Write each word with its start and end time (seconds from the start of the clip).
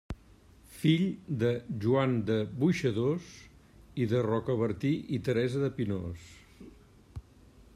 Fill 0.77 1.03
de 1.41 1.49
Joan 1.83 2.15
de 2.29 2.37
Boixadors 2.63 3.27
i 4.05 4.09
de 4.15 4.23
Rocabertí 4.29 4.95
i 5.19 5.21
Teresa 5.29 5.63
de 5.67 5.71
Pinós. 5.77 6.25